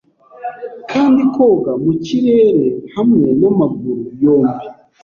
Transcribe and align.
Kandi 0.91 1.21
koga 1.33 1.71
mu 1.83 1.93
kirere 2.05 2.63
hamwe 2.95 3.27
n'amaguru 3.41 4.01
yombi 4.23 4.65